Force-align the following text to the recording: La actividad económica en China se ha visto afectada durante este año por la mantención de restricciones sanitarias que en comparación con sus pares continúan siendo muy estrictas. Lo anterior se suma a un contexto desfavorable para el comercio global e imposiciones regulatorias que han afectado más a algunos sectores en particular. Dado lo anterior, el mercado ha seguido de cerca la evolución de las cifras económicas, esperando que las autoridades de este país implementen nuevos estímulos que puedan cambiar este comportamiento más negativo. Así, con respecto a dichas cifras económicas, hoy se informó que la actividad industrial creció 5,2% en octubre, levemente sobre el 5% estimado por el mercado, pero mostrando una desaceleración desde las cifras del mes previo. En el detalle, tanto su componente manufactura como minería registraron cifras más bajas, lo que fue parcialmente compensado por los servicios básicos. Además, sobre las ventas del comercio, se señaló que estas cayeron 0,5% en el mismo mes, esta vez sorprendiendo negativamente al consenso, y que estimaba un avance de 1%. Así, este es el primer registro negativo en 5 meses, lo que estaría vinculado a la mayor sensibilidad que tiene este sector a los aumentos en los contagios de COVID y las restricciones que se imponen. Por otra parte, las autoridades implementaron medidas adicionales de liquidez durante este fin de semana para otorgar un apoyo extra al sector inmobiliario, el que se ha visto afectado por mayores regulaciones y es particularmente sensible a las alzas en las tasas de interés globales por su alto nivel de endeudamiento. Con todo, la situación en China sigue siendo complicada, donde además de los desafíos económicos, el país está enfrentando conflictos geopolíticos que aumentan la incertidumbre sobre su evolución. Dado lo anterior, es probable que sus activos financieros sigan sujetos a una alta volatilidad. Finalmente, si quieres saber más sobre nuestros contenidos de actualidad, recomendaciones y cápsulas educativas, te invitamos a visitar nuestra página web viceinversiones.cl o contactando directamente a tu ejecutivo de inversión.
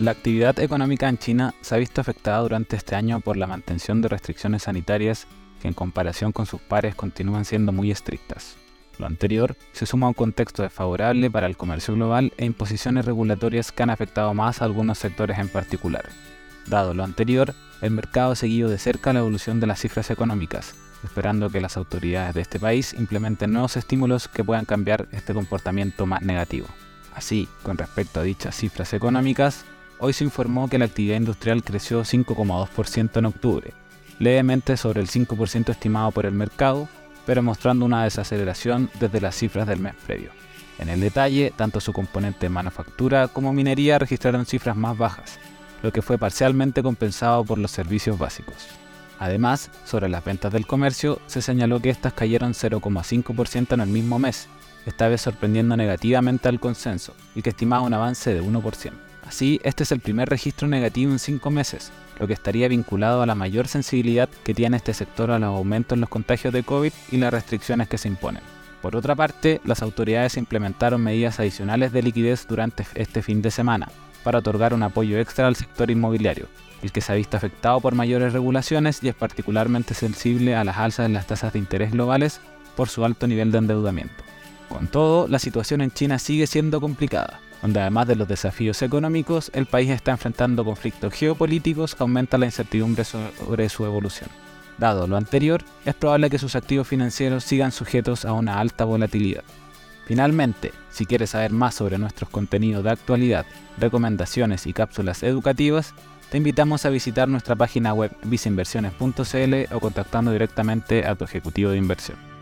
La 0.00 0.10
actividad 0.10 0.58
económica 0.58 1.08
en 1.08 1.18
China 1.18 1.54
se 1.60 1.72
ha 1.72 1.78
visto 1.78 2.00
afectada 2.00 2.40
durante 2.40 2.74
este 2.74 2.96
año 2.96 3.20
por 3.20 3.36
la 3.36 3.46
mantención 3.46 4.02
de 4.02 4.08
restricciones 4.08 4.64
sanitarias 4.64 5.28
que 5.62 5.68
en 5.68 5.74
comparación 5.74 6.32
con 6.32 6.46
sus 6.46 6.60
pares 6.60 6.96
continúan 6.96 7.44
siendo 7.44 7.70
muy 7.70 7.92
estrictas. 7.92 8.56
Lo 8.98 9.06
anterior 9.06 9.56
se 9.72 9.86
suma 9.86 10.06
a 10.06 10.08
un 10.08 10.14
contexto 10.14 10.64
desfavorable 10.64 11.30
para 11.30 11.46
el 11.46 11.56
comercio 11.56 11.94
global 11.94 12.32
e 12.38 12.44
imposiciones 12.44 13.04
regulatorias 13.04 13.70
que 13.70 13.84
han 13.84 13.90
afectado 13.90 14.34
más 14.34 14.60
a 14.60 14.64
algunos 14.64 14.98
sectores 14.98 15.38
en 15.38 15.48
particular. 15.48 16.08
Dado 16.66 16.92
lo 16.92 17.04
anterior, 17.04 17.54
el 17.80 17.92
mercado 17.92 18.32
ha 18.32 18.36
seguido 18.36 18.68
de 18.68 18.78
cerca 18.78 19.12
la 19.12 19.20
evolución 19.20 19.60
de 19.60 19.68
las 19.68 19.78
cifras 19.78 20.10
económicas, 20.10 20.74
esperando 21.04 21.50
que 21.50 21.60
las 21.60 21.76
autoridades 21.76 22.34
de 22.34 22.40
este 22.40 22.58
país 22.58 22.94
implementen 22.94 23.52
nuevos 23.52 23.76
estímulos 23.76 24.26
que 24.26 24.42
puedan 24.42 24.64
cambiar 24.64 25.06
este 25.12 25.34
comportamiento 25.34 26.04
más 26.04 26.22
negativo. 26.22 26.66
Así, 27.14 27.48
con 27.62 27.78
respecto 27.78 28.18
a 28.18 28.24
dichas 28.24 28.56
cifras 28.56 28.92
económicas, 28.92 29.64
hoy 29.98 30.12
se 30.12 30.24
informó 30.24 30.68
que 30.68 30.78
la 30.78 30.84
actividad 30.86 31.16
industrial 31.16 31.62
creció 31.62 32.02
5,2% 32.02 33.18
en 33.18 33.26
octubre, 33.26 33.72
levemente 34.18 34.76
sobre 34.76 35.00
el 35.00 35.08
5% 35.08 35.70
estimado 35.70 36.10
por 36.10 36.26
el 36.26 36.32
mercado, 36.32 36.88
pero 37.26 37.42
mostrando 37.42 37.84
una 37.84 38.04
desaceleración 38.04 38.90
desde 39.00 39.20
las 39.20 39.36
cifras 39.36 39.66
del 39.66 39.80
mes 39.80 39.94
previo. 40.06 40.30
En 40.78 40.88
el 40.88 41.00
detalle, 41.00 41.52
tanto 41.56 41.80
su 41.80 41.92
componente 41.92 42.48
manufactura 42.48 43.28
como 43.28 43.52
minería 43.52 43.98
registraron 43.98 44.46
cifras 44.46 44.76
más 44.76 44.98
bajas, 44.98 45.38
lo 45.82 45.92
que 45.92 46.02
fue 46.02 46.18
parcialmente 46.18 46.82
compensado 46.82 47.44
por 47.44 47.58
los 47.58 47.70
servicios 47.70 48.18
básicos. 48.18 48.66
Además, 49.18 49.70
sobre 49.84 50.08
las 50.08 50.24
ventas 50.24 50.52
del 50.52 50.66
comercio, 50.66 51.20
se 51.26 51.40
señaló 51.40 51.80
que 51.80 51.90
estas 51.90 52.12
cayeron 52.12 52.52
0,5% 52.52 53.74
en 53.74 53.80
el 53.80 53.88
mismo 53.88 54.18
mes, 54.18 54.48
esta 54.86 55.08
vez 55.08 55.20
sorprendiendo 55.20 55.76
negativamente 55.76 56.48
al 56.48 56.60
consenso, 56.60 57.14
y 57.34 57.42
que 57.42 57.50
estimaba 57.50 57.82
un 57.82 57.94
avance 57.94 58.34
de 58.34 58.42
1%. 58.42 58.92
Así, 59.26 59.60
este 59.64 59.84
es 59.84 59.92
el 59.92 60.00
primer 60.00 60.28
registro 60.28 60.68
negativo 60.68 61.10
en 61.10 61.18
5 61.18 61.50
meses, 61.50 61.90
lo 62.20 62.26
que 62.26 62.34
estaría 62.34 62.68
vinculado 62.68 63.22
a 63.22 63.26
la 63.26 63.34
mayor 63.34 63.68
sensibilidad 63.68 64.28
que 64.44 64.54
tiene 64.54 64.76
este 64.76 64.94
sector 64.94 65.30
a 65.30 65.38
los 65.38 65.48
aumentos 65.48 65.96
en 65.96 66.00
los 66.00 66.10
contagios 66.10 66.52
de 66.52 66.62
COVID 66.62 66.92
y 67.10 67.16
las 67.16 67.32
restricciones 67.32 67.88
que 67.88 67.98
se 67.98 68.08
imponen. 68.08 68.42
Por 68.82 68.96
otra 68.96 69.14
parte, 69.14 69.60
las 69.64 69.82
autoridades 69.82 70.36
implementaron 70.36 71.02
medidas 71.02 71.40
adicionales 71.40 71.90
de 71.92 72.02
liquidez 72.02 72.46
durante 72.46 72.86
este 72.94 73.22
fin 73.22 73.40
de 73.40 73.50
semana 73.50 73.88
para 74.22 74.38
otorgar 74.38 74.74
un 74.74 74.82
apoyo 74.82 75.18
extra 75.18 75.46
al 75.46 75.56
sector 75.56 75.90
inmobiliario, 75.90 76.48
el 76.82 76.92
que 76.92 77.00
se 77.00 77.12
ha 77.12 77.16
visto 77.16 77.36
afectado 77.36 77.80
por 77.80 77.94
mayores 77.94 78.32
regulaciones 78.32 79.02
y 79.02 79.08
es 79.08 79.14
particularmente 79.14 79.94
sensible 79.94 80.54
a 80.54 80.64
las 80.64 80.76
alzas 80.76 81.06
en 81.06 81.14
las 81.14 81.26
tasas 81.26 81.52
de 81.52 81.58
interés 81.58 81.92
globales 81.92 82.40
por 82.76 82.88
su 82.88 83.04
alto 83.04 83.26
nivel 83.26 83.52
de 83.52 83.58
endeudamiento. 83.58 84.23
Con 84.68 84.86
todo, 84.86 85.28
la 85.28 85.38
situación 85.38 85.80
en 85.80 85.90
China 85.90 86.18
sigue 86.18 86.46
siendo 86.46 86.80
complicada, 86.80 87.40
donde 87.62 87.80
además 87.80 88.08
de 88.08 88.16
los 88.16 88.28
desafíos 88.28 88.82
económicos, 88.82 89.50
el 89.54 89.66
país 89.66 89.90
está 89.90 90.12
enfrentando 90.12 90.64
conflictos 90.64 91.12
geopolíticos 91.12 91.94
que 91.94 92.02
aumentan 92.02 92.40
la 92.40 92.46
incertidumbre 92.46 93.04
sobre 93.04 93.68
su 93.68 93.84
evolución. 93.84 94.30
Dado 94.78 95.06
lo 95.06 95.16
anterior, 95.16 95.62
es 95.84 95.94
probable 95.94 96.30
que 96.30 96.38
sus 96.38 96.56
activos 96.56 96.88
financieros 96.88 97.44
sigan 97.44 97.72
sujetos 97.72 98.24
a 98.24 98.32
una 98.32 98.58
alta 98.58 98.84
volatilidad. 98.84 99.44
Finalmente, 100.06 100.72
si 100.90 101.06
quieres 101.06 101.30
saber 101.30 101.52
más 101.52 101.74
sobre 101.74 101.96
nuestros 101.96 102.28
contenidos 102.28 102.84
de 102.84 102.90
actualidad, 102.90 103.46
recomendaciones 103.78 104.66
y 104.66 104.72
cápsulas 104.72 105.22
educativas, 105.22 105.94
te 106.30 106.38
invitamos 106.38 106.84
a 106.84 106.90
visitar 106.90 107.28
nuestra 107.28 107.54
página 107.54 107.94
web 107.94 108.10
viceinversiones.cl 108.24 109.74
o 109.74 109.80
contactando 109.80 110.32
directamente 110.32 111.06
a 111.06 111.14
tu 111.14 111.24
ejecutivo 111.24 111.70
de 111.70 111.78
inversión. 111.78 112.33